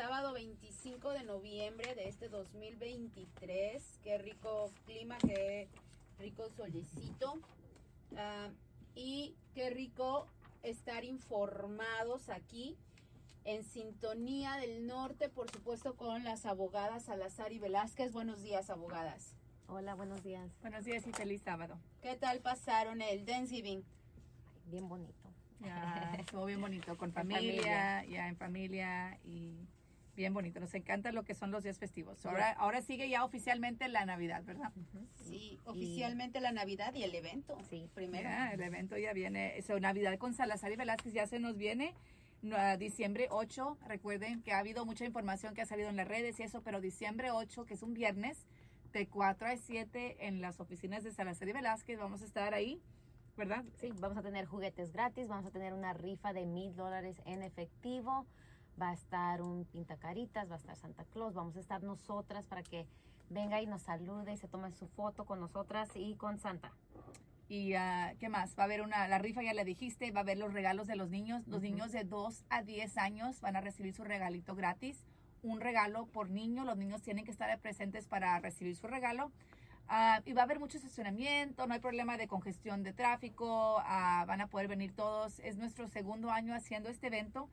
[0.00, 3.98] sábado 25 de noviembre de este 2023.
[4.02, 5.68] Qué rico clima, qué
[6.18, 7.38] rico solecito.
[8.16, 8.48] Ah,
[8.94, 10.26] y qué rico
[10.62, 12.78] estar informados aquí
[13.44, 18.10] en sintonía del norte, por supuesto, con las abogadas Salazar y Velázquez.
[18.10, 19.36] Buenos días, abogadas.
[19.66, 20.50] Hola, buenos días.
[20.62, 21.78] Buenos días y feliz sábado.
[22.00, 23.84] ¿Qué tal pasaron el Thanksgiving?
[24.64, 25.28] Bien bonito.
[25.58, 29.68] Ya, estuvo bien bonito, con familia, ya en familia y
[30.20, 30.60] bien bonito.
[30.60, 32.24] Nos encanta lo que son los días festivos.
[32.26, 34.70] Ahora, ahora sigue ya oficialmente la Navidad, ¿verdad?
[35.24, 37.58] Sí, oficialmente la Navidad y el evento.
[37.68, 37.88] Sí.
[37.94, 38.28] primero.
[38.52, 39.56] El evento ya viene.
[39.58, 41.94] Eso, Navidad con Salazar y Velázquez ya se nos viene.
[42.42, 46.08] No, a diciembre 8, recuerden que ha habido mucha información que ha salido en las
[46.08, 48.46] redes y eso, pero diciembre 8, que es un viernes,
[48.92, 52.80] de 4 a 7 en las oficinas de Salazar y Velázquez, vamos a estar ahí,
[53.36, 53.64] ¿verdad?
[53.78, 57.42] Sí, vamos a tener juguetes gratis, vamos a tener una rifa de mil dólares en
[57.42, 58.26] efectivo,
[58.80, 62.62] va a estar un pintacaritas, va a estar Santa Claus, vamos a estar nosotras para
[62.62, 62.86] que
[63.28, 66.72] venga y nos salude y se tome su foto con nosotras y con Santa.
[67.48, 70.22] Y ah, qué más, va a haber una, la rifa ya le dijiste, va a
[70.22, 71.46] haber los regalos de los niños.
[71.48, 75.04] Los niños de 2 a 10 años van a recibir su regalito gratis.
[75.42, 79.32] Un regalo por niño, los niños tienen que estar presentes para recibir su regalo.
[79.88, 84.24] Ah, y va a haber mucho estacionamiento, no hay problema de congestión de tráfico, ah,
[84.28, 85.40] van a poder venir todos.
[85.40, 87.48] Es nuestro segundo año haciendo este evento.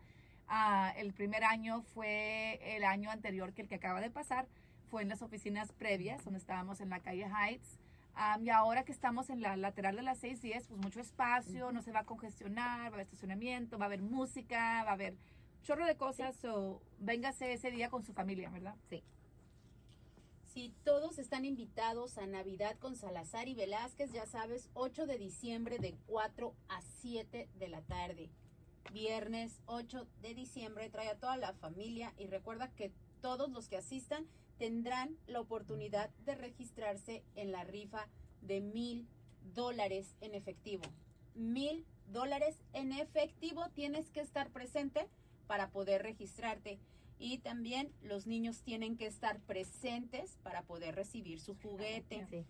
[0.47, 4.47] Ah, el primer año fue el año anterior que el que acaba de pasar,
[4.89, 7.79] fue en las oficinas previas, donde estábamos en la calle Heights.
[8.13, 11.81] Am, y ahora que estamos en la lateral de las 610, pues mucho espacio, no
[11.81, 15.15] se va a congestionar, va a haber estacionamiento, va a haber música, va a haber
[15.63, 16.35] chorro de cosas.
[16.37, 18.75] So, véngase ese día con su familia, ¿verdad?
[18.89, 19.03] Sí.
[20.53, 25.77] Si todos están invitados a Navidad con Salazar y Velázquez, ya sabes, 8 de diciembre
[25.77, 28.31] de 4 a 7 de la tarde.
[28.93, 33.77] Viernes 8 de diciembre, trae a toda la familia y recuerda que todos los que
[33.77, 34.25] asistan
[34.57, 38.07] tendrán la oportunidad de registrarse en la rifa
[38.41, 39.07] de mil
[39.53, 40.83] dólares en efectivo.
[41.35, 45.07] Mil dólares en efectivo tienes que estar presente
[45.47, 46.79] para poder registrarte.
[47.19, 52.45] Y también los niños tienen que estar presentes para poder recibir su juguete.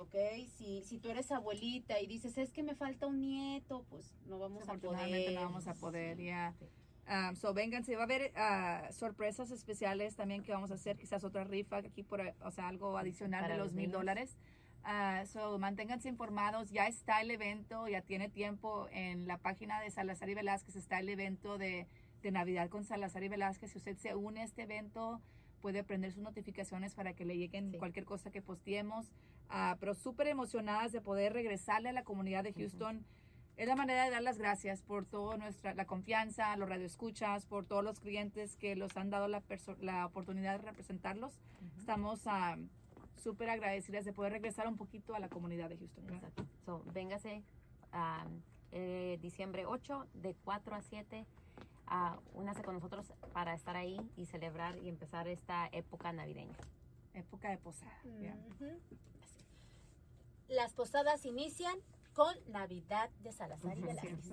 [0.00, 0.14] Ok,
[0.56, 4.38] si, si tú eres abuelita y dices, es que me falta un nieto, pues no
[4.38, 5.32] vamos a poder.
[5.34, 6.24] no vamos a poder, Sí.
[6.24, 6.54] ya.
[6.58, 6.66] Sí.
[7.08, 11.22] Um, so, vénganse, va a haber ah, sorpresas especiales también que vamos a hacer, quizás
[11.22, 14.36] otra rifa aquí, por, o sea, algo adicional Para de los mil dólares.
[14.82, 19.90] Ah, so, manténganse informados, ya está el evento, ya tiene tiempo en la página de
[19.90, 21.86] Salazar y Velázquez, está el evento de,
[22.22, 23.70] de Navidad con Salazar y Velázquez.
[23.72, 25.20] Si usted se une a este evento,
[25.60, 27.78] puede prender sus notificaciones para que le lleguen Sí.
[27.78, 29.06] cualquier cosa que posteemos.
[29.48, 33.04] Ah, pero súper emocionadas de poder regresarle a la comunidad de Houston.
[33.56, 37.64] Es la manera de dar las gracias por toda nuestra la confianza, los radioescuchas, por
[37.64, 39.42] todos los clientes que los han dado la,
[39.80, 41.40] la oportunidad de representarlos.
[41.78, 42.56] Estamos ah,
[43.14, 46.04] súper agradecidas de poder regresar un poquito a la comunidad de Houston.
[46.04, 46.28] ¿verdad?
[46.28, 46.46] Exacto.
[46.64, 47.42] So, véngase
[47.92, 48.26] a
[49.20, 51.26] diciembre 8 de 4 a 7.
[51.86, 56.56] a únase con nosotros para estar ahí y celebrar y empezar esta época navideña.
[57.14, 58.00] Época de posada.
[58.04, 58.66] Ujú.
[60.48, 61.78] Las posadas inician
[62.12, 64.30] con Navidad de Salazar y Velázquez.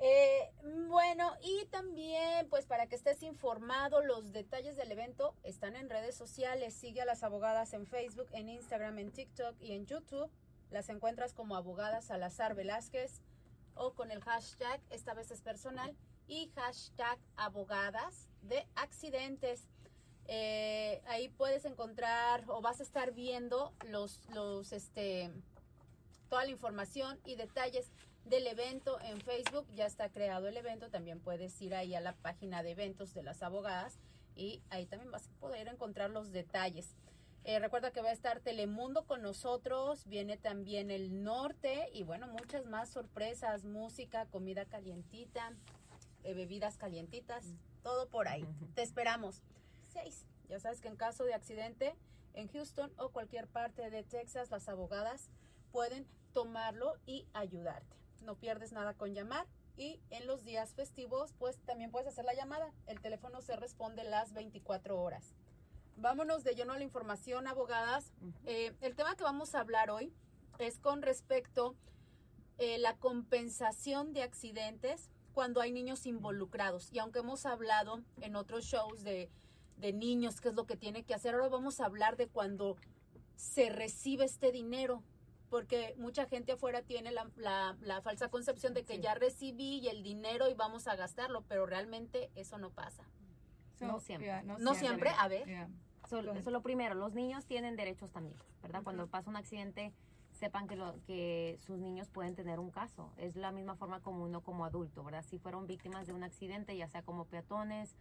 [0.00, 0.50] Eh,
[0.88, 6.16] bueno, y también, pues para que estés informado, los detalles del evento están en redes
[6.16, 6.74] sociales.
[6.74, 10.30] Sigue a las abogadas en Facebook, en Instagram, en TikTok y en YouTube.
[10.70, 13.22] Las encuentras como abogadas Salazar Velázquez
[13.76, 19.68] o con el hashtag, esta vez es personal, y hashtag abogadas de accidentes.
[20.26, 25.30] Eh, ahí puedes encontrar o vas a estar viendo los, los, este,
[26.28, 27.90] toda la información y detalles
[28.24, 29.66] del evento en Facebook.
[29.74, 30.90] Ya está creado el evento.
[30.90, 33.98] También puedes ir ahí a la página de eventos de las abogadas
[34.34, 36.94] y ahí también vas a poder encontrar los detalles.
[37.44, 42.26] Eh, recuerda que va a estar Telemundo con nosotros, viene también el norte y bueno,
[42.26, 45.52] muchas más sorpresas, música, comida calientita,
[46.22, 47.44] eh, bebidas calientitas,
[47.82, 48.46] todo por ahí.
[48.74, 49.42] Te esperamos.
[49.94, 50.26] Seis.
[50.48, 51.94] Ya sabes que en caso de accidente
[52.34, 55.30] en Houston o cualquier parte de Texas, las abogadas
[55.70, 57.96] pueden tomarlo y ayudarte.
[58.22, 59.46] No pierdes nada con llamar
[59.76, 62.72] y en los días festivos pues también puedes hacer la llamada.
[62.88, 65.36] El teléfono se responde las 24 horas.
[65.96, 68.12] Vámonos de lleno a la información, abogadas.
[68.46, 70.12] Eh, el tema que vamos a hablar hoy
[70.58, 71.76] es con respecto
[72.58, 76.92] eh, la compensación de accidentes cuando hay niños involucrados.
[76.92, 79.30] Y aunque hemos hablado en otros shows de,
[79.84, 82.76] de niños, qué es lo que tiene que hacer, ahora vamos a hablar de cuando
[83.36, 85.02] se recibe este dinero.
[85.50, 89.02] Porque mucha gente afuera tiene la, la- la falsa concepción de que Sí.
[89.02, 93.04] ya recibí y el dinero y vamos a gastarlo, pero realmente eso no pasa.
[93.78, 94.26] So, No siempre.
[94.26, 95.46] yeah, No siempre, a ver.
[95.46, 95.68] Yeah.
[96.08, 96.42] So, Go ahead.
[96.42, 98.82] so, lo primero, los niños tienen derechos también, ¿verdad?
[98.82, 99.92] Cuando pasa un accidente,
[100.32, 103.12] sepan que, lo, que sus niños pueden tener un caso.
[103.18, 105.24] Es la misma forma como uno como adulto, ¿verdad?
[105.28, 107.94] Si fueron víctimas de un accidente, ya sea como peatones,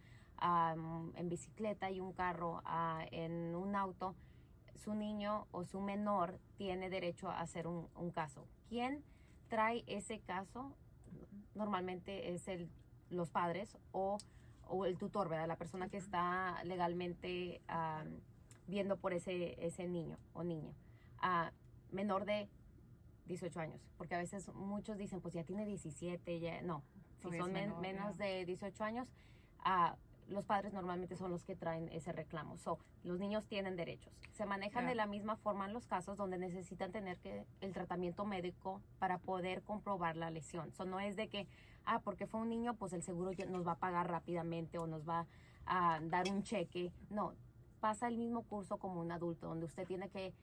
[0.48, 4.14] am, en bicicleta y un carro, ah, en un auto,
[4.76, 8.46] su niño o su menor tiene derecho a hacer un, un caso.
[8.68, 9.02] ¿Quién
[9.48, 10.76] trae ese caso?
[11.56, 12.70] Normalmente es el,
[13.10, 14.18] los padres o,
[14.68, 15.48] o el tutor, ¿verdad?
[15.48, 18.20] La persona que está legalmente am,
[18.68, 20.74] viendo por ese, ese niño o niña.
[21.20, 21.52] Ah,
[21.92, 22.50] menor de
[23.28, 26.84] 18 años, porque a veces muchos dicen, pues ya tiene 17, ya no.
[27.22, 29.08] Si son es men- menor, menos de 18 años,
[29.60, 29.96] ah,
[30.28, 32.58] los padres normalmente son los que traen ese reclamo.
[32.58, 34.14] So, los niños tienen derechos.
[34.34, 38.26] Se manejan de la misma forma en los casos donde necesitan tener que el tratamiento
[38.26, 40.72] médico para poder comprobar la lesión.
[40.74, 41.48] So, no es de que,
[41.86, 45.08] ah, porque fue un niño, pues el seguro nos va a pagar rápidamente o nos
[45.08, 45.28] va
[45.66, 46.92] a dar un cheque.
[47.10, 47.34] No,
[47.80, 50.34] pasa el mismo curso como un adulto, donde usted tiene que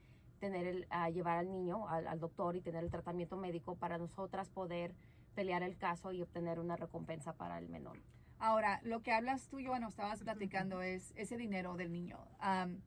[0.41, 3.99] tener el, a llevar al niño al, al doctor y tener el tratamiento médico para
[3.99, 4.95] nosotras poder
[5.35, 7.99] pelear el caso y obtener una recompensa para el menor.
[8.41, 12.19] Ahora, lo que hablas tú, Joana, estabas platicando es ese dinero del niño.
[12.39, 12.81] Am,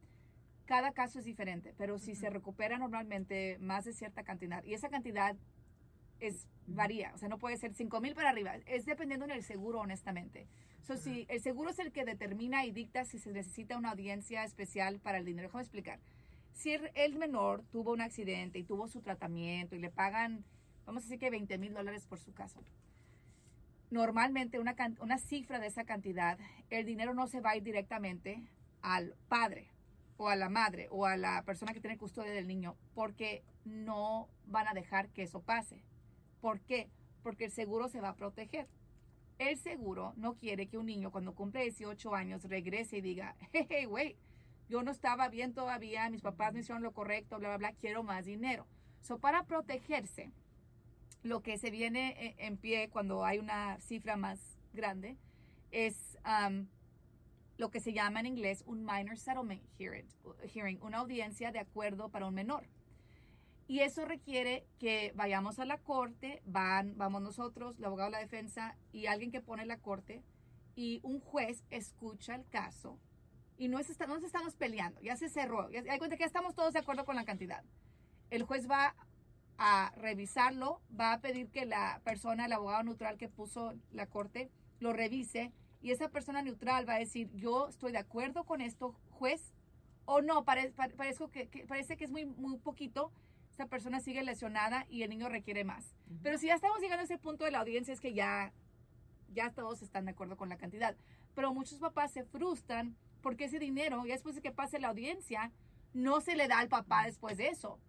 [0.65, 4.89] cada caso es diferente, pero si se recupera normalmente más de cierta cantidad, y esa
[4.89, 5.35] cantidad
[6.19, 9.79] es varía, o sea, no puede ser 5 mil para arriba, es dependiendo del seguro,
[9.79, 10.47] honestamente.
[10.81, 14.43] So, si el seguro es el que determina y dicta si se necesita una audiencia
[14.43, 15.99] especial para el dinero, déjame explicar.
[16.53, 20.43] Si el, el menor tuvo un accidente y tuvo su tratamiento y le pagan,
[20.87, 22.63] vamos a decir que 20 mil dólares por su caso,
[23.93, 26.37] normalmente una, una cifra de esa cantidad,
[26.69, 28.43] el dinero no se va a ir directamente
[28.81, 29.69] al padre
[30.17, 34.27] o a la madre o a la persona que tiene custodia del niño porque no
[34.47, 35.83] van a dejar que eso pase.
[36.41, 36.89] ¿Por qué?
[37.21, 38.67] Porque el seguro se va a proteger.
[39.37, 43.87] El seguro no quiere que un niño cuando cumple 18 años regrese y diga, hey,
[43.95, 44.17] hey,
[44.69, 48.03] yo no estaba bien todavía, mis papás me hicieron lo correcto, bla, bla, bla, quiero
[48.03, 48.67] más dinero.
[49.01, 50.31] So, para protegerse,
[51.23, 54.39] lo que se viene eh, en pie cuando hay una cifra más
[54.73, 55.17] grande
[55.71, 56.67] es um,
[57.57, 62.27] lo que se llama en inglés un minor settlement hearing, una audiencia de acuerdo para
[62.27, 62.67] un menor.
[63.67, 68.19] Y eso requiere que vayamos a la corte, van, vamos nosotros, el abogado de la
[68.19, 70.21] defensa y alguien que pone la corte
[70.75, 72.99] y un juez escucha el caso
[73.57, 76.27] y no, es, no nos estamos peleando, ya se cerró, ya, hay cuenta que ya
[76.27, 77.63] estamos todos de acuerdo con la cantidad.
[78.29, 78.95] El juez va
[79.65, 84.49] a revisarlo, va a pedir que la persona, el abogado neutral que puso la corte,
[84.81, 88.93] lo revise y esa persona neutral va a decir, yo estoy de acuerdo con esto,
[89.11, 89.53] juez,
[90.03, 93.13] o no, pare- pare- parezco que, que- parece que es muy, muy poquito,
[93.51, 95.95] esta persona sigue lesionada y el niño requiere más.
[96.21, 98.51] Pero si ya estamos llegando a ese punto de la audiencia es que ya,
[99.33, 100.95] ya todos están de acuerdo con la cantidad.
[101.35, 105.51] Pero muchos papás se frustran porque ese dinero, ya después de que pase la audiencia,
[105.93, 107.79] no se le da al papá después de eso.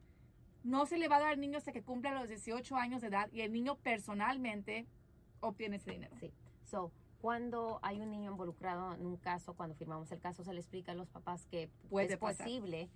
[0.65, 3.09] No se le va a dar al niño hasta que cumpla los 18 años de
[3.09, 4.87] edad y el niño personalmente
[5.41, 6.17] obtiene ese dinero.
[6.19, 6.33] Sí.
[6.65, 6.91] So,
[7.21, 10.93] cuando hay un niño involucrado en un caso, cuando firmamos el caso, se le explica
[10.93, 12.47] a los papás que Puede es pasar.
[12.47, 12.89] posible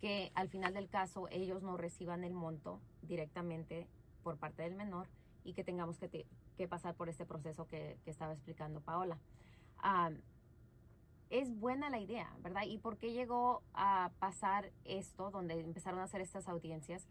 [0.00, 3.86] que al final del caso ellos no reciban el monto directamente
[4.22, 5.06] por parte del menor
[5.44, 6.26] y que tengamos que, te-
[6.56, 9.18] que pasar por este proceso que, que estaba explicando Paola.
[9.78, 10.10] Ah,
[11.30, 12.62] es buena la idea, ¿verdad?
[12.66, 17.08] ¿Y por qué llegó a pasar esto, donde empezaron a hacer estas audiencias?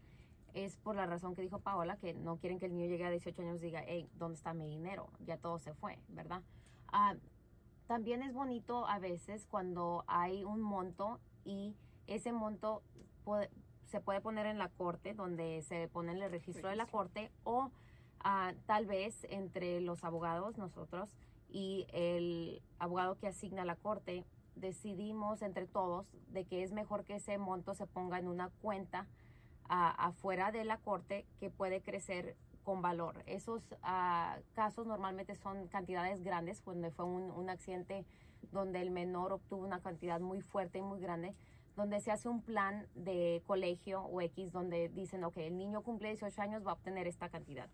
[0.52, 3.10] Es por la razón que dijo Paola, que no quieren que el niño llegue a
[3.10, 5.08] 18 años y diga, hey, ¿dónde está mi dinero?
[5.24, 6.42] Ya todo se fue, ¿verdad?
[6.92, 7.14] Ah,
[7.86, 11.74] también es bonito a veces cuando hay un monto y
[12.06, 12.82] ese monto
[13.24, 13.50] puede-
[13.86, 17.30] se puede poner en la corte, donde se pone en el registro de la corte,
[17.44, 17.70] o
[18.20, 21.08] ah, tal vez entre los abogados, nosotros,
[21.52, 24.24] y el abogado que asigna la corte,
[24.56, 29.06] decidimos entre todos de que es mejor que ese monto se ponga en una cuenta
[29.68, 33.22] ah, afuera de la corte que puede crecer con valor.
[33.26, 38.04] Esos ah, casos normalmente son cantidades grandes, cuando fue un, un accidente
[38.52, 41.34] donde el menor obtuvo una cantidad muy fuerte y muy grande,
[41.76, 46.08] donde se hace un plan de colegio o X donde dicen, ok, el niño cumple
[46.08, 47.68] 18 años, va a obtener esta cantidad.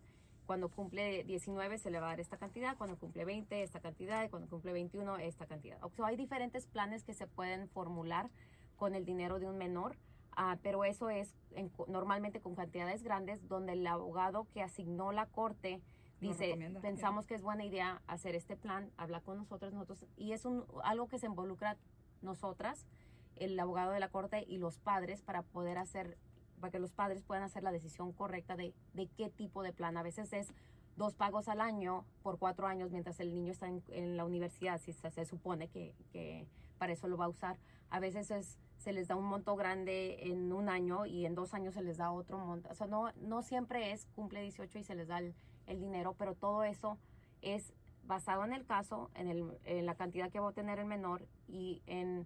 [0.47, 4.23] Cuando cumple 19 se le va a dar esta cantidad, cuando cumple 20 esta cantidad
[4.23, 5.77] y cuando cumple 21 esta cantidad.
[5.83, 8.29] O sea, hay diferentes planes que se pueden formular
[8.77, 9.97] con el dinero de un menor,
[10.37, 15.25] ah, pero eso es en- normalmente con cantidades grandes donde el abogado que asignó la
[15.27, 15.81] corte
[16.21, 16.47] dice,
[16.81, 20.65] pensamos que es buena idea hacer este plan, habla con nosotros, nosotros, y es un,
[20.83, 21.77] algo que se involucra
[22.21, 22.87] nosotras,
[23.35, 26.17] el abogado de la corte y los padres para poder hacer,
[26.59, 29.97] para que los padres puedan hacer la decisión correcta de, de qué tipo de plan.
[29.97, 30.53] A veces es
[30.97, 34.81] dos pagos al año por cuatro años mientras el niño está en, en la universidad,
[34.81, 36.47] si se, se supone que, que,
[36.77, 37.57] para eso lo va a usar.
[37.89, 41.53] A veces es, se les da un monto grande en un año y en dos
[41.53, 42.69] años se les da otro monto.
[42.69, 45.33] O sea, no, no siempre es cumple 18 y se les da el,
[45.67, 46.97] dinero, pero todo eso
[47.41, 47.73] es
[48.03, 51.27] basado en el caso, en, el, en la cantidad que va a tener el menor
[51.47, 52.25] y en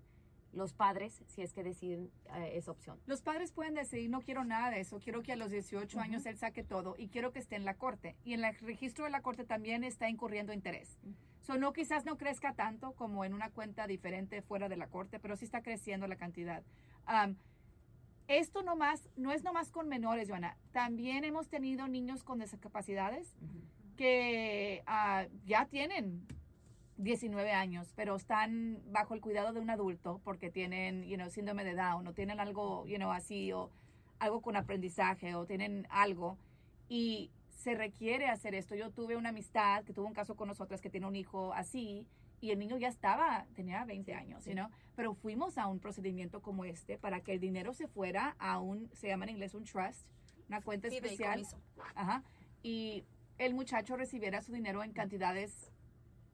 [0.53, 2.99] los padres, si es que deciden eh, esa opción.
[3.05, 6.25] Los padres pueden decidir, no quiero nada de eso, quiero que a los 18 años
[6.25, 8.15] él saque todo y quiero que esté en la corte.
[8.23, 10.97] Y en el registro de la corte también está incurriendo interés.
[11.41, 15.19] So, no, quizás no crezca tanto como en una cuenta diferente fuera de la corte,
[15.19, 16.63] pero sí está creciendo la cantidad.
[17.07, 17.35] Um,
[18.27, 20.55] esto no, más, no es nomás con menores, Joana.
[20.71, 23.35] También hemos tenido niños con discapacidades
[23.97, 26.25] que uh, ya tienen
[27.01, 31.63] 19 años, pero están bajo el cuidado de un adulto porque tienen, you know, síndrome
[31.63, 33.71] de Down o tienen algo, you know, así o
[34.19, 36.37] algo con aprendizaje o tienen algo
[36.87, 38.75] y se requiere hacer esto.
[38.75, 42.07] Yo tuve una amistad que tuvo un caso con nosotras que tiene un hijo así
[42.39, 44.53] y el niño ya estaba, tenía 20 años, sí.
[44.53, 44.69] ¿no?
[44.95, 48.89] Pero fuimos a un procedimiento como este para que el dinero se fuera a un,
[48.93, 50.07] se llama en inglés un trust,
[50.47, 51.45] una cuenta especial.
[51.95, 52.23] Ajá.
[52.61, 53.05] Y
[53.37, 55.70] el muchacho recibiera su dinero en cantidades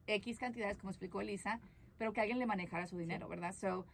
[0.08, 1.60] X cantidades, como explicó Elisa,
[1.98, 3.54] pero que alguien le manejara su dinero, ¿verdad?
[3.54, 3.86] So,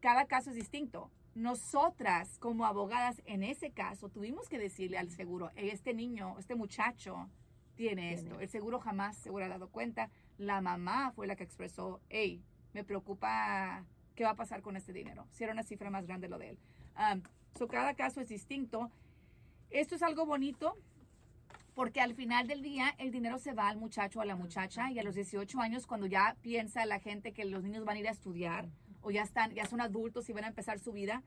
[0.00, 1.10] cada caso es distinto.
[1.34, 7.28] Nosotras, como abogadas, en ese caso, tuvimos que decirle al seguro, este niño, este muchacho
[7.76, 8.40] tiene esto.
[8.40, 10.10] El seguro jamás se hubiera dado cuenta.
[10.38, 13.84] La mamá fue la que expresó, hey, me preocupa
[14.14, 15.26] qué va a pasar con este dinero.
[15.30, 16.58] Si era una cifra más grande lo de él.
[16.98, 17.22] Um,
[17.56, 18.90] so, cada caso es distinto.
[19.70, 20.76] Esto es algo bonito
[21.80, 24.90] porque al final del día el dinero se va al muchacho o a la muchacha
[24.90, 28.00] y a los 18 años cuando ya piensa la gente que los niños van a
[28.00, 28.68] ir a estudiar
[29.00, 31.22] o ya están ya son adultos y van a empezar su vida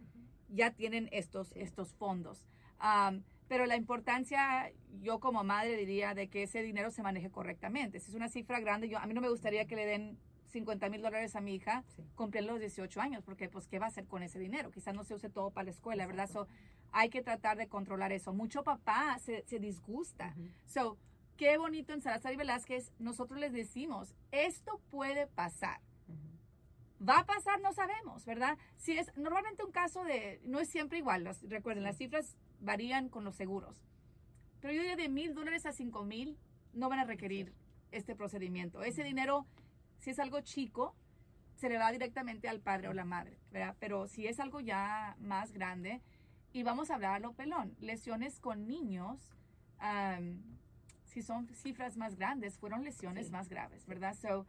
[0.50, 2.46] ya tienen estos estos fondos.
[2.80, 8.00] Um, pero la importancia yo como madre diría de que ese dinero se maneje correctamente.
[8.00, 10.20] Si es una cifra grande yo a mí no me gustaría que le den
[10.54, 12.04] 50 mil dólares a mi hija Sí.
[12.16, 15.04] cumplir los 18 años porque pues qué va a hacer con ese dinero quizás no
[15.04, 16.48] se use todo para la escuela verdad so,
[16.92, 18.34] hay que tratar de controlar eso.
[18.34, 20.36] Mucho papá se, se disgusta.
[20.68, 20.98] So,
[21.38, 25.82] qué bonito en Salazar y Velázquez, nosotros les decimos, esto puede pasar.
[27.02, 28.58] Va a pasar, no sabemos, ¿verdad?
[28.78, 33.10] Si es normalmente un caso de, no es siempre igual, las- recuerden, las cifras varían
[33.10, 33.82] con los seguros.
[34.62, 36.38] Pero yo diría de mil dólares a cinco mil
[36.74, 37.54] no van a requerir
[37.92, 38.84] este procedimiento.
[38.84, 39.46] Ese dinero,
[40.04, 40.94] si es algo chico,
[41.56, 43.76] se le va directamente al padre o la madre, ¿verdad?
[43.80, 46.02] Pero si es algo ya más grande,
[46.52, 49.32] y vamos a hablar a lo pelón, lesiones con niños,
[51.06, 53.32] si son cifras más grandes, fueron lesiones Sí.
[53.32, 54.14] más graves, ¿verdad?
[54.16, 54.42] So,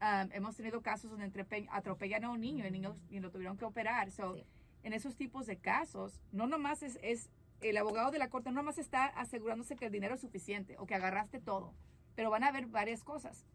[0.00, 1.26] um, hemos tenido casos donde
[1.70, 4.10] atropellan a un niño y, el niño y lo tuvieron que operar.
[4.10, 4.44] So, Sí.
[4.84, 7.30] En esos tipos de casos, no nomás es, es
[7.60, 10.86] el abogado de la corte, no nomás está asegurándose que el dinero es suficiente o
[10.86, 11.74] que agarraste todo,
[12.14, 13.46] pero van a haber varias cosas.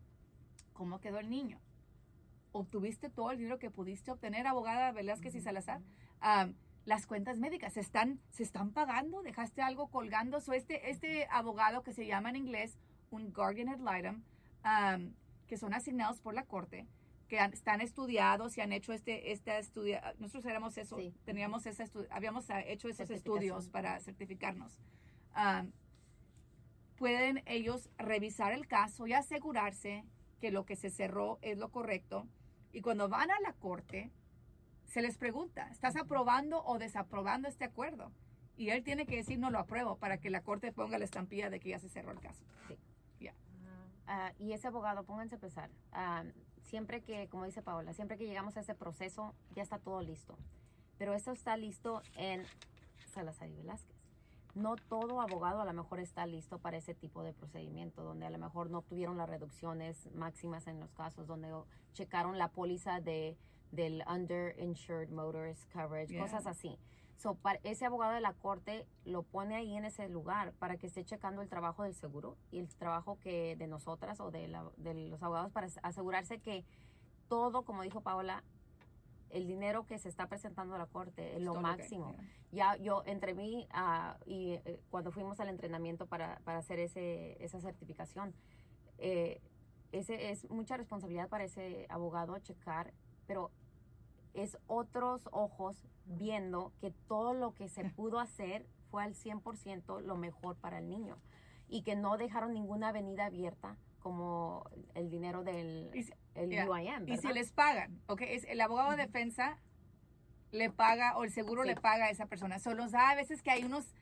[0.80, 1.60] ¿Cómo quedó el niño?
[2.54, 5.82] ¿Obtuviste todo el dinero que pudiste obtener, abogada Velázquez y Salazar?
[6.24, 6.54] Um,
[6.86, 10.40] las cuentas médicas se están, se están pagando, dejaste algo colgando.
[10.40, 12.80] So este, este abogado que se llama en inglés
[13.12, 14.24] un guardian ad litem,
[14.64, 15.14] um,
[15.48, 16.88] que son asignados por la corte,
[17.28, 20.00] que han- están estudiados y han hecho este, este estudio.
[20.18, 21.14] Nosotros éramos eso, Sí.
[21.26, 24.80] teníamos estu- habíamos hecho esos estudios para certificarnos.
[25.36, 25.74] Um,
[26.96, 30.06] pueden ellos revisar el caso y asegurarse
[30.40, 32.28] que lo que se cerró es lo correcto.
[32.72, 34.12] Y cuando van a la corte,
[34.86, 38.12] se les pregunta, ¿estás aprobando o desaprobando este acuerdo?
[38.58, 41.50] Y él tiene que decir, no lo apruebo, para que la corte ponga la estampilla
[41.50, 42.44] de que ya se cerró el caso.
[44.12, 46.24] Ah, y ese abogado, pónganse a pensar, ah,
[46.64, 50.36] siempre que, como dice Paola, siempre que llegamos a ese proceso, ya está todo listo.
[50.98, 52.44] Pero esto está listo en
[53.14, 53.99] Salazar y Velázquez.
[54.56, 58.30] No todo abogado a lo mejor está listo para ese tipo de procedimiento, donde a
[58.30, 61.50] lo mejor no obtuvieron las reducciones máximas en los casos, donde
[61.94, 63.38] checaron la póliza de,
[63.72, 66.22] del underinsured motorist coverage, Yeah.
[66.24, 66.78] cosas así.
[67.16, 70.88] So, para ese abogado de la corte lo pone ahí en ese lugar para que
[70.88, 74.72] esté checando el trabajo del seguro y el trabajo que de nosotras o de, la-
[74.78, 76.64] de los abogados para asegurarse que
[77.28, 78.44] todo, como dijo Paola,
[79.32, 82.16] el dinero que se está presentando a la corte es lo máximo.
[82.52, 82.76] yeah.
[82.76, 87.44] Ya yo entre mí ah, y eh, cuando fuimos al entrenamiento para, para hacer ese,
[87.44, 88.34] esa certificación,
[88.98, 89.42] eh,
[89.92, 92.94] ese es mucha responsabilidad para ese abogado checar,
[93.28, 93.52] pero
[94.34, 100.16] es otros ojos viendo que todo lo que se pudo hacer fue al 100% lo
[100.16, 101.18] mejor para el niño
[101.68, 106.70] y que no dejaron ninguna avenida abierta como el dinero del si- el yeah.
[106.70, 108.22] UIM, Y si les pagan, ¿ok?
[108.22, 109.58] Es, el abogado de defensa
[110.52, 111.70] le paga o el seguro Sí.
[111.70, 112.60] le paga a esa persona.
[112.60, 113.94] Solo da a veces que hay unos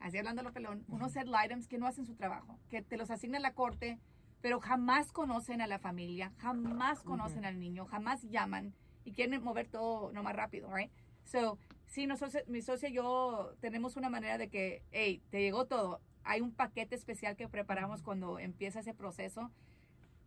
[0.00, 3.10] así hablando lo pelón, unos set items que no hacen su trabajo, que te los
[3.10, 3.98] asigna la corte,
[4.42, 8.74] pero jamás conocen a la familia, jamás conocen al niño, jamás llaman
[9.04, 10.90] y quieren mover todo no más rápido, right?
[11.24, 15.64] So, sí, nosotros, mi socia y yo tenemos una manera de que, hey, te llegó
[15.66, 16.00] todo.
[16.26, 19.50] Hay un paquete especial que preparamos cuando empieza ese proceso,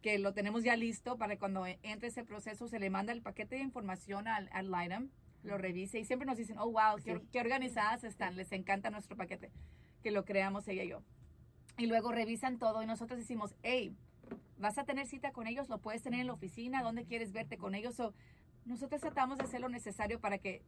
[0.02, 3.56] que lo tenemos ya listo para cuando entre ese proceso se le manda el paquete
[3.56, 5.10] de información al, al item,
[5.44, 9.18] lo revise y siempre nos dicen, oh, wow, qué, qué organizadas están, les encanta nuestro
[9.18, 9.52] paquete,
[10.02, 11.04] que lo creamos ella y yo.
[11.78, 13.96] Y luego revisan todo y nosotros decimos, hey,
[14.58, 17.58] vas a tener cita con ellos, lo puedes tener en la oficina, ¿dónde quieres verte
[17.58, 17.96] con ellos?
[17.96, 18.14] So,
[18.66, 20.62] nosotros tratamos de hacer lo necesario para que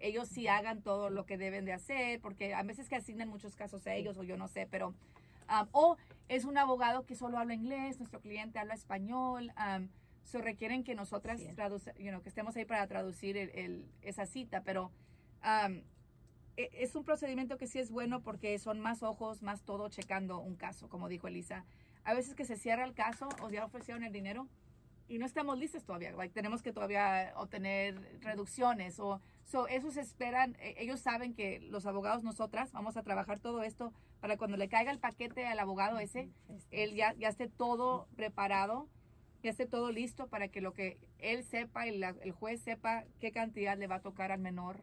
[0.00, 3.56] ellos sí hagan todo lo que deben de hacer, porque a veces que asignan muchos
[3.56, 4.88] casos a ellos o yo no sé, pero...
[5.48, 5.96] um, o
[6.28, 9.88] es un abogado que solo habla inglés, nuestro cliente habla español, um,
[10.24, 11.46] so requieren que nosotras Sí.
[11.54, 14.90] traduce- you know, que estemos ahí para traducir el- el- esa cita, pero
[15.44, 15.82] um,
[16.56, 20.40] e- es un procedimiento que sí es bueno porque son más ojos, más todo checando
[20.40, 21.64] un caso, como dijo Elisa.
[22.02, 24.48] A veces que se cierra el caso o ya ofrecieron el dinero
[25.08, 26.10] y no estamos listos todavía.
[26.12, 31.86] like, tenemos que todavía obtener reducciones o so, esos esperan, e- ellos saben que los
[31.86, 35.98] abogados nosotras vamos a trabajar todo esto para cuando le caiga el paquete al abogado
[35.98, 36.28] ese,
[36.70, 38.88] él ya, ya esté todo preparado,
[39.42, 43.04] ya esté todo listo para que lo que él sepa y la- el juez sepa
[43.20, 44.82] qué cantidad le va a tocar al menor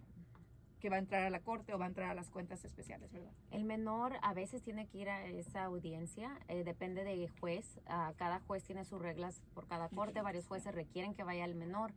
[0.80, 3.10] que va a entrar a la corte o va a entrar a las cuentas especiales,
[3.14, 3.32] ¿verdad?
[3.52, 7.80] El menor a veces tiene que ir a esa audiencia, eh, depende del juez.
[7.88, 10.22] ah, cada juez tiene sus reglas por cada corte.
[10.22, 11.94] Varios jueces requieren que vaya el menor.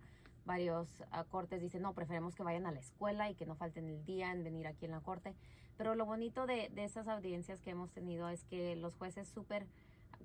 [0.47, 3.89] Varios ah, cortes dicen, no, preferemos que vayan a la escuela y que no falten
[3.89, 5.35] el día en venir aquí en la corte.
[5.77, 9.67] Pero lo bonito de, de esas audiencias que hemos tenido es que los jueces súper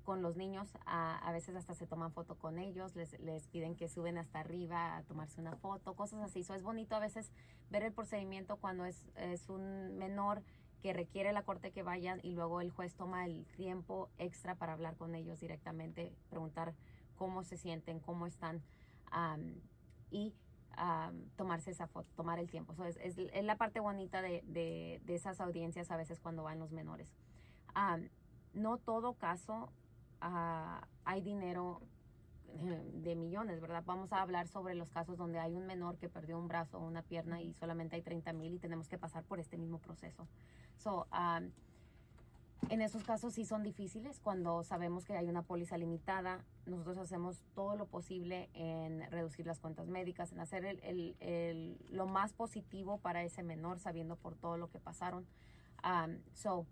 [0.04, 3.76] con los niños, a, a veces hasta se toman foto con ellos, les, les piden
[3.76, 6.40] que suben hasta arriba a tomarse una foto, cosas así.
[6.40, 7.30] Eso es bonito a veces
[7.70, 10.42] ver el procedimiento cuando es, es un menor
[10.82, 14.72] que requiere la corte que vayan y luego el juez toma el tiempo extra para
[14.72, 16.74] hablar con ellos directamente, preguntar
[17.16, 18.62] cómo se sienten, cómo están
[19.12, 19.60] am,
[20.12, 20.34] y
[20.76, 22.74] am, tomarse esa foto, tomar el tiempo.
[22.74, 26.42] So, es, es- es la parte bonita de, de- de esas audiencias a veces cuando
[26.44, 27.12] van los menores.
[27.74, 28.08] Am,
[28.54, 29.72] no todo caso
[30.20, 31.80] ah, hay dinero
[32.48, 33.82] eh, de millones, ¿verdad?
[33.86, 36.86] Vamos a hablar sobre los casos donde hay un menor que perdió un brazo o
[36.86, 40.28] una pierna y solamente hay 30 mil y tenemos que pasar por este mismo proceso.
[40.76, 41.50] So, um,
[42.70, 46.44] en esos casos sí son difíciles cuando sabemos que hay una póliza limitada.
[46.66, 51.78] Nosotros hacemos todo lo posible en reducir las cuentas médicas, en hacer el, el- el-
[51.90, 55.26] lo más positivo para ese menor, sabiendo por todo lo que pasaron.
[55.84, 56.66] Um, so,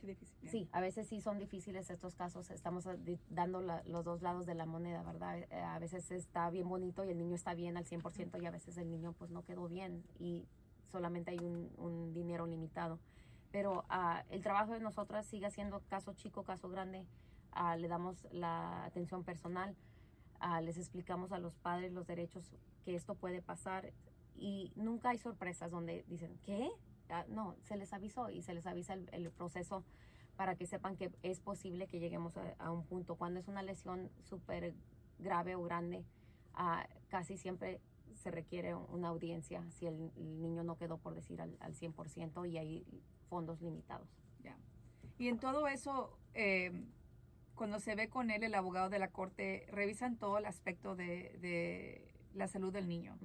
[0.00, 0.48] Qué difícil.
[0.48, 2.52] Sí, a veces sí son difíciles estos casos.
[2.52, 5.38] Estamos eh, di- dando la- los dos lados de la moneda, ¿verdad?
[5.38, 8.52] Eh, a veces está bien bonito y el niño está bien al 100% y a
[8.52, 10.46] veces el niño pues no quedó bien y
[10.92, 13.00] solamente hay un, un dinero limitado.
[13.50, 17.06] Pero ah, el trabajo de nosotras sigue siendo caso chico, caso grande.
[17.52, 19.74] Ah, le damos la atención personal,
[20.38, 23.92] ah, les explicamos a los padres los derechos que esto puede pasar
[24.34, 26.70] y nunca hay sorpresas donde dicen, ¿qué?
[27.28, 29.82] No, se les avisó y se les avisa el, el proceso
[30.38, 33.16] para que sepan que es posible que lleguemos a, un punto.
[33.16, 34.72] Cuando es una lesión súper
[35.18, 36.04] grave o grande,
[37.08, 37.80] casi siempre
[38.14, 42.56] se requiere una audiencia si el, niño no quedó, por decir, al, al 100% y
[42.56, 42.86] hay
[43.28, 44.08] fondos limitados.
[45.20, 46.70] Y en todo eso, eh,
[47.56, 51.36] cuando se ve con él, el abogado de la corte, revisan todo el aspecto de,
[51.40, 53.18] de la salud del niño.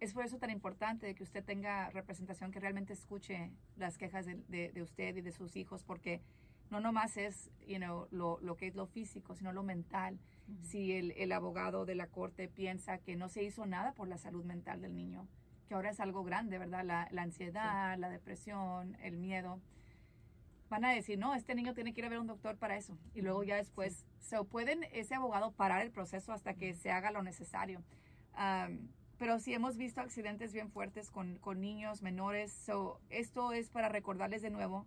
[0.00, 4.24] Es por eso tan importante de que usted tenga representación que realmente escuche las quejas
[4.24, 6.22] de, de- de usted y de sus hijos, porque
[6.70, 10.18] no nomás es you know, lo, lo que es lo físico, sino lo mental.
[10.62, 14.16] Si el, el abogado de la corte piensa que no se hizo nada por la
[14.16, 15.28] salud mental del niño,
[15.66, 16.84] que ahora es algo grande, ¿verdad?
[16.84, 19.60] La, la ansiedad, la depresión, el miedo.
[20.70, 22.76] Van a decir, no, este niño tiene que ir a ver a un doctor para
[22.76, 22.96] eso.
[23.14, 27.10] Y luego ya después, so, pueden ese abogado parar el proceso hasta que se haga
[27.10, 27.82] lo necesario.
[28.34, 32.52] Am, pero sí hemos visto accidentes bien fuertes con, con niños menores.
[32.52, 34.86] So, esto es para recordarles de nuevo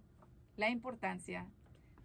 [0.57, 1.45] la importancia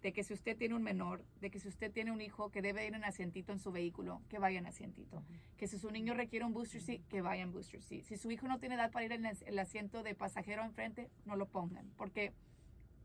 [0.03, 2.61] de que si usted tiene un menor, de que si usted tiene un hijo que
[2.61, 5.23] debe ir en asientito en su vehículo, que vaya en asientito.
[5.57, 8.03] Que si su niño requiere un booster seat, que vaya en booster seat.
[8.03, 11.09] Si su hijo no tiene edad para ir en el, el asiento de pasajero enfrente,
[11.25, 11.89] no lo pongan.
[11.95, 12.33] Porque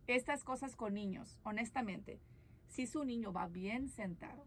[0.09, 2.19] estas cosas con niños, honestamente,
[2.67, 4.45] si su niño va bien sentado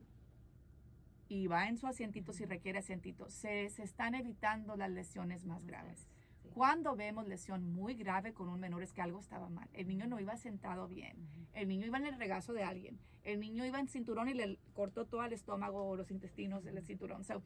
[1.30, 5.66] y va en su asientito si requiere asientito, se, se están evitando las lesiones más
[5.66, 6.06] graves.
[6.54, 9.70] Cuando vemos lesión muy grave con un menor es que algo estaba mal.
[9.74, 11.16] El niño no iba sentado bien.
[11.54, 13.00] El niño iba en el regazo de alguien.
[13.24, 16.84] El niño iba en cinturón y le cortó todo el estómago o los intestinos del
[16.84, 17.24] cinturón.
[17.24, 17.42] So,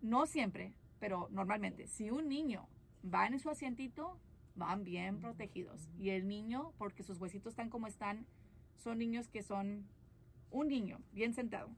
[0.00, 2.66] no siempre, pero normalmente, si un niño
[3.04, 4.18] va en su asientito,
[4.54, 5.90] van bien protegidos.
[5.98, 8.26] Y el niño, porque sus huesitos están como están,
[8.76, 9.86] son niños que son
[10.50, 11.68] un niño bien sentado.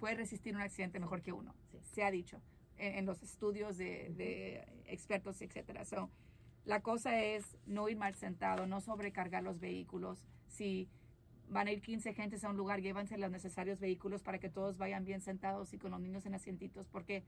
[0.00, 2.40] Puede resistir un accidente mejor que uno, se ha dicho
[2.80, 5.84] en, los estudios de, de expertos, etcétera.
[5.84, 6.10] So,
[6.64, 10.24] la cosa es no ir mal sentado, no sobrecargar los vehículos.
[10.46, 10.88] Si
[11.48, 14.78] van a ir 15 gentes a un lugar, llévanse los necesarios vehículos para que todos
[14.78, 17.24] vayan bien sentados y con los niños en asientitos, porque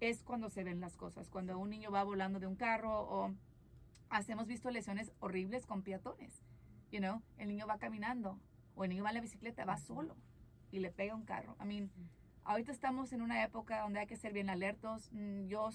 [0.00, 1.28] es cuando se ven las cosas.
[1.28, 3.34] Cuando un niño va volando de un carro o
[4.28, 6.42] hemos visto lesiones horribles con peatones.
[6.90, 8.38] You know, el niño va caminando
[8.74, 10.16] o el niño va en la bicicleta, va solo
[10.72, 11.56] y le pega un carro.
[11.60, 11.90] I mean,
[12.50, 15.08] ahorita estamos en una época donde hay que ser bien alertos.
[15.12, 15.70] Mm, Yo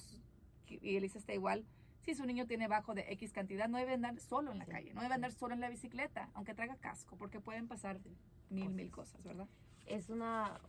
[0.68, 1.66] y Elisa está igual.
[2.02, 4.72] Si su niño tiene bajo de X cantidad, no debe andar solo en la Sí,
[4.72, 8.00] calle, no debe andar solo en la bicicleta, aunque traiga casco, porque pueden pasar
[8.50, 9.48] mil, mil cosas, ¿verdad?
[9.88, 10.60] es una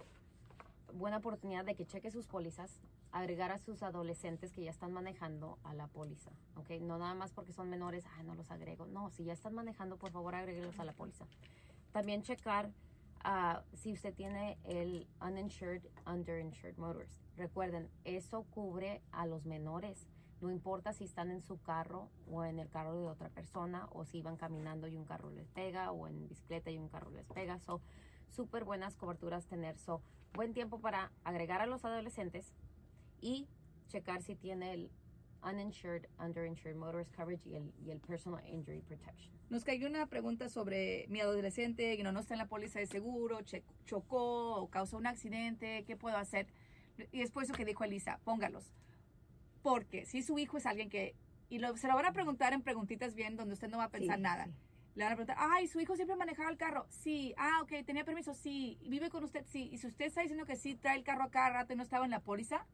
[0.95, 2.81] buena oportunidad de que cheque sus pólizas,
[3.13, 6.71] agregar a sus adolescentes que ya están manejando a la póliza, ¿ok?
[6.83, 8.87] No nada más porque son menores, ah, no los agrego.
[8.87, 11.27] No, si ya están manejando, por favor, agréguelos a la póliza.
[11.93, 12.71] También checar
[13.27, 17.21] ah, si usted tiene el uninsured, underinsured motorist.
[17.37, 20.09] Recuerden, eso cubre a los menores.
[20.41, 24.05] No importa si están en su carro o en el carro de otra persona o
[24.05, 27.27] si van caminando y un carro les pega o en bicicleta y un carro les
[27.27, 27.59] pega.
[27.59, 27.81] So,
[28.29, 29.77] súper buenas coberturas tener.
[29.79, 30.03] So,
[30.35, 32.53] buen tiempo para agregar a los adolescentes
[33.21, 33.49] y
[33.89, 34.91] checar si tiene el
[35.49, 39.33] uninsured, underinsured motorist coverage y el, y el personal injury protection.
[39.49, 42.87] Nos cayó una pregunta sobre mi adolescente que no, no está en la póliza de
[42.87, 46.47] seguro, che- chocó o causó un accidente, ¿qué puedo hacer?
[47.13, 48.73] Y es por eso que dijo Elisa, póngalos.
[49.63, 51.15] Porque si su hijo es alguien que,
[51.49, 53.91] y lo- se lo van a preguntar en preguntitas bien donde usted no va a
[53.91, 54.45] pensar Sí, nada.
[54.47, 54.53] sí.
[54.95, 56.87] Le van a preguntar, ay, su hijo siempre manejaba el carro.
[56.89, 58.79] Sí, ah, ok, tenía permiso, sí.
[58.89, 59.45] ¿Vive con usted?
[59.47, 59.69] Sí.
[59.71, 61.83] Y si usted está diciendo que sí trae el carro a cada rato y no
[61.83, 62.67] estaba en la póliza,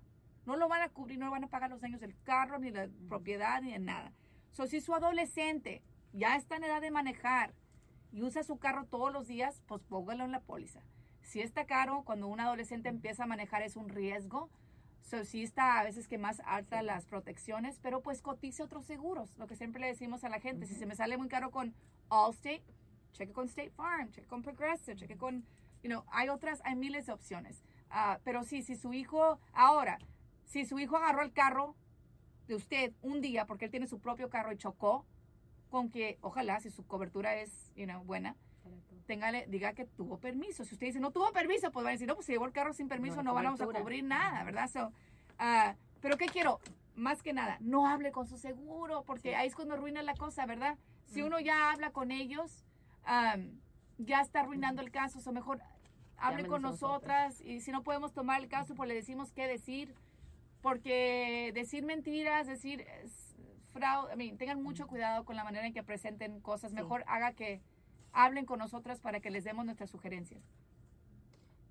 [0.45, 2.89] no lo van a cubrir, no van a pagar los daños del carro, ni la
[3.09, 4.13] propiedad, ni de nada.
[4.51, 7.55] So, si su adolescente ya está en edad de manejar
[8.13, 10.83] y usa su carro todos los días, pues póngalo en la póliza.
[11.23, 14.51] Si está caro, cuando un adolescente empieza a manejar es un riesgo.
[15.03, 19.37] So, sí está a veces que más alta las protecciones, pero pues cotice otros seguros.
[19.39, 21.75] Lo que siempre le decimos a la gente, si se me sale muy caro con
[22.11, 22.65] Allstate,
[23.13, 25.45] cheque con State Farm, cheque con Progressive, cheque con,
[25.83, 27.65] you know, hay otras, hay miles de opciones.
[27.91, 29.99] Ah, pero sí, si su hijo, ahora,
[30.53, 31.75] si su hijo agarró el carro
[32.47, 35.07] de usted un día porque él tiene su propio carro y chocó,
[35.71, 38.37] con que, ojalá, si su cobertura es, you know, buena,
[39.07, 40.67] téngale, diga que tuvo permiso.
[40.67, 42.53] Si usted dice no tuvo permiso, pues van a decir, no, pues si llevó el
[42.53, 44.69] carro sin permiso, no, vamos a cubrir nada, ¿verdad?
[44.69, 44.93] So,
[45.38, 46.61] ah, pero ¿qué quiero?
[46.95, 49.35] Más que nada, no hable con su seguro, porque Sí.
[49.35, 50.77] ahí es cuando arruina la cosa, ¿verdad?
[51.07, 52.62] Si uno ya habla con ellos,
[53.05, 53.59] am,
[53.97, 55.62] ya está arruinando el caso, o mejor
[56.19, 57.29] hable con Llámenos a nosotras.
[57.31, 59.95] nosotras y si no podemos tomar el caso, pues le decimos qué decir,
[60.62, 62.87] porque decir mentiras, decir
[63.72, 66.77] fraude, I mean, tengan mucho cuidado con la manera en que presenten cosas, Sí.
[66.77, 67.61] mejor haga que
[68.12, 70.42] hablen con nosotras para que les demos nuestras sugerencias.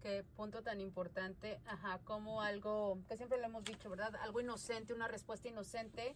[0.01, 4.15] Qué punto tan importante, ajá, como algo que siempre lo hemos dicho, ¿verdad?
[4.15, 6.15] Algo inocente, una respuesta inocente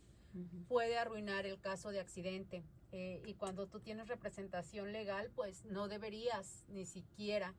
[0.68, 2.64] puede arruinar el caso de accidente.
[2.92, 7.54] Eh, y cuando tú tienes representación legal, pues no deberías ni siquiera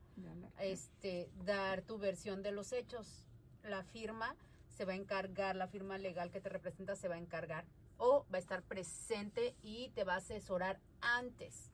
[0.59, 3.25] este, dar tu versión de los hechos.
[3.63, 4.35] La firma
[4.77, 7.65] se va a encargar, la firma legal que te representa se va a encargar
[7.97, 11.71] o va a estar presente y te va a asesorar antes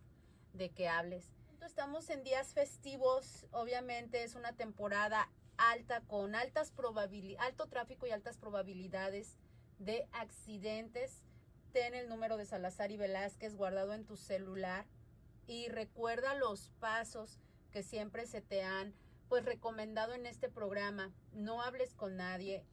[0.53, 1.29] de que hables.
[1.65, 6.71] Estamos en días festivos, obviamente es una temporada alta con altas
[7.39, 9.37] alto tráfico y altas probabilidades
[9.79, 11.23] de accidentes.
[11.73, 14.85] Ten el número de Salazar y Velázquez guardado en tu celular
[15.45, 17.37] y recuerda los pasos
[17.71, 18.93] que siempre se te han
[19.27, 21.11] pues recomendado en este programa.
[21.33, 22.63] No hables con nadie,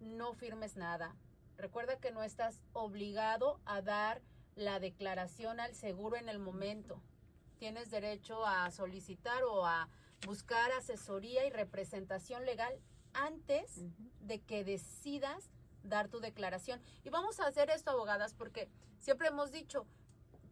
[0.00, 1.14] no firmes nada.
[1.56, 4.22] Recuerda que no estás obligado a dar
[4.54, 7.02] la declaración al seguro en el momento.
[7.58, 9.88] Tienes derecho a solicitar o a
[10.26, 12.78] buscar asesoría y representación legal
[13.12, 13.84] antes
[14.20, 15.50] de que decidas
[15.82, 16.80] dar tu declaración.
[17.04, 19.86] Y vamos a hacer esto, abogadas, porque siempre hemos dicho,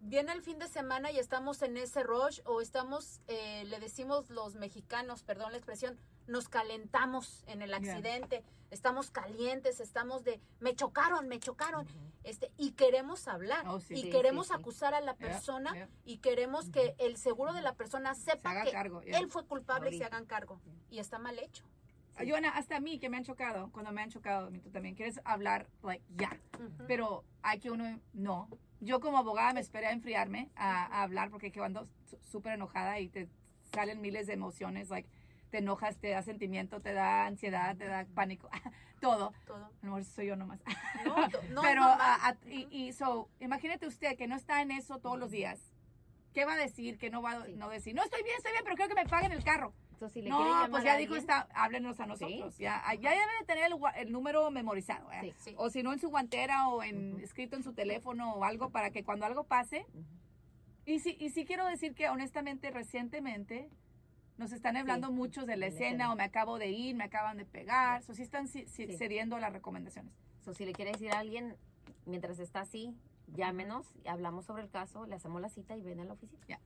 [0.07, 4.31] viene el fin de semana y estamos en ese rush o estamos, eh, le decimos
[4.31, 7.77] los mexicanos, perdón la expresión, nos calentamos en el Yeah.
[7.79, 11.87] accidente, estamos calientes, estamos de, me chocaron, me chocaron,
[12.25, 13.95] este, y queremos hablar, Oh, sí.
[13.95, 14.61] y Sí, queremos sí, sí.
[14.61, 15.89] acusar a la persona yeah.
[16.05, 19.03] y queremos que el seguro de la persona Se sepa haga que cargo.
[19.03, 19.19] yeah.
[19.19, 20.17] él fue culpable y se Ahorita.
[20.17, 20.61] hagan cargo.
[20.91, 21.65] Y está mal hecho.
[22.19, 24.95] Ah, Joana, hasta a mí que me han chocado, cuando me han chocado, tú también
[24.95, 26.41] quieres hablar, like, ya.
[26.89, 28.49] Pero hay que uno, no.
[28.87, 31.89] Yo como abogada me esperé a enfriarme, a, a hablar, porque que ando
[32.31, 33.29] súper enojada y te
[33.75, 34.89] salen miles de emociones.
[34.91, 35.09] Like,
[35.51, 38.49] te enojas, te da sentimiento, te da ansiedad, te da pánico,
[39.01, 39.33] todo.
[39.45, 39.65] Todo.
[39.65, 40.61] A lo mejor soy yo nomás.
[41.05, 41.17] No,
[41.51, 44.99] no, Pero, no, a- a- y, y so, imagínate usted que no está en eso
[45.01, 45.59] todos los días.
[46.33, 46.97] ¿Qué va a decir?
[46.99, 47.55] ¿Qué no va a Sí.
[47.57, 47.93] no decir?
[47.95, 49.73] No, estoy bien, estoy bien, pero creo que me paguen el carro.
[49.97, 52.59] Entonces, si le No, llamar pues a ya dijo, alguien, está, háblenos a nosotros.
[52.59, 55.11] Ya, ya debe de tener el, el número memorizado.
[55.11, 55.21] ¿eh?
[55.23, 55.33] Sí.
[55.39, 55.55] Sí.
[55.57, 57.25] O si no, en su guantera o en, Ujú.
[57.25, 59.87] escrito en su teléfono o algo para que cuando algo pase.
[59.95, 60.05] Ujú.
[60.85, 63.71] Y sí, y sí quiero decir que honestamente, recientemente,
[64.37, 66.13] nos están hablando muchos de la la escena escena.
[66.13, 68.03] o me acabo de ir, me acaban de pegar.
[68.07, 68.67] O sí están Sí.
[68.69, 70.13] cediendo a las recomendaciones.
[70.43, 71.57] So, si le quiere decir a alguien,
[72.05, 72.95] mientras está así,
[73.29, 76.61] llámenos, y hablamos sobre el caso, le hacemos la cita y ven a la oficina.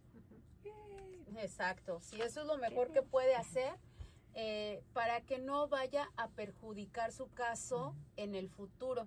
[1.36, 3.74] Exacto, si eso es lo mejor que puede hacer
[4.34, 9.06] eh, para que no vaya a perjudicar su caso en el futuro,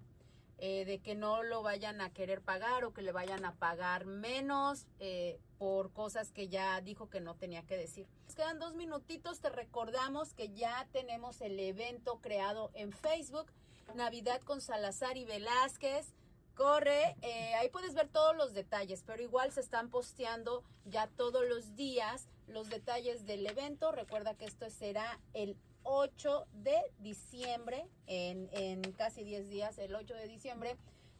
[0.57, 4.05] eh, de que no lo vayan a querer pagar o que le vayan a pagar
[4.05, 8.07] menos eh, por cosas que ya dijo que no tenía que decir.
[8.25, 13.51] Nos quedan dos minutitos, te recordamos que ya tenemos el evento creado en Facebook,
[13.95, 16.13] Navidad con Salazar y Velázquez.
[16.55, 21.47] Corre, eh, ahí puedes ver todos los detalles, pero igual se están posteando ya todos
[21.47, 23.91] los días los detalles del evento.
[23.91, 30.13] Recuerda que esto será el 8 de diciembre, en, en casi 10 días, el 8
[30.13, 30.77] de diciembre,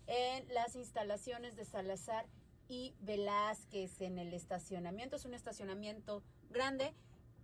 [0.07, 2.27] en las instalaciones de Salazar
[2.67, 5.15] y Velázquez en el estacionamiento.
[5.15, 6.93] Es un estacionamiento grande.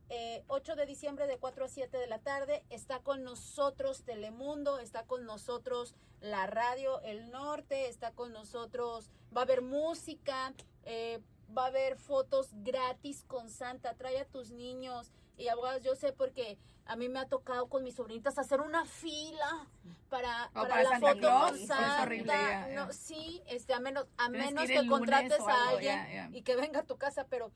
[0.10, 2.63] Eh, 8 de diciembre de 4 a 7 de la tarde.
[2.69, 9.41] Está con nosotros Telemundo, está con nosotros la radio El Norte, está con nosotros, va
[9.41, 11.22] a haber música, eh,
[11.56, 13.93] va a haber fotos gratis con Santa.
[13.95, 15.84] Trae a tus niños y abogados.
[15.84, 19.67] Yo sé porque a mí me ha tocado con mis sobrinitas hacer una fila
[20.10, 22.02] para, para para la Santa foto Claus, con Santa.
[22.04, 22.74] horrible, ya, ya.
[22.74, 26.30] No, sí, este, a menos, a Tienes menos que, contrates a alguien ya.
[26.34, 27.52] y que venga a tu casa, pero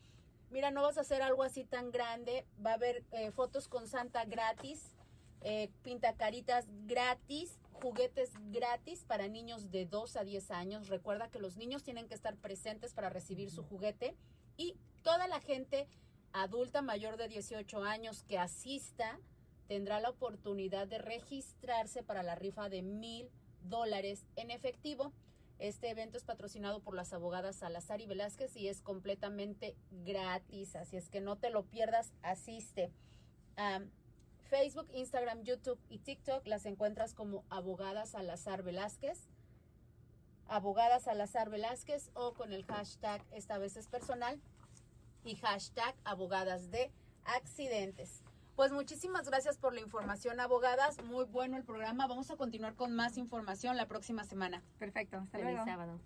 [0.53, 2.45] mira, no vas a hacer algo así tan grande.
[2.63, 4.95] Va a haber eh, fotos con Santa gratis,
[5.41, 10.87] eh, pintacaritas gratis, juguetes gratis para niños de 2 a 10 años.
[10.87, 14.15] Recuerda que los niños tienen que estar presentes para recibir su juguete
[14.55, 15.87] y toda la gente
[16.31, 19.19] adulta mayor de 18 años que asista
[19.67, 23.29] tendrá la oportunidad de registrarse para la rifa de mil
[23.63, 25.13] dólares en efectivo.
[25.63, 30.97] Este evento es patrocinado por las abogadas Salazar y Velázquez y es completamente gratis, así
[30.97, 32.91] es que no te lo pierdas, asiste.
[33.55, 33.89] Am,
[34.49, 39.29] Facebook, Instagram, YouTube y TikTok las encuentras como abogadas Salazar Velázquez,
[40.47, 44.41] abogadas Salazar Velázquez o con el hashtag esta vez es personal
[45.23, 46.91] y hashtag abogadas de
[47.23, 48.22] accidentes.
[48.55, 51.01] Pues muchísimas gracias por la información, abogadas.
[51.03, 52.07] Muy bueno el programa.
[52.07, 54.61] Vamos a continuar con más información la próxima semana.
[54.77, 55.17] Perfecto.
[55.17, 55.65] Hasta Feliz luego.
[55.65, 55.99] sábado.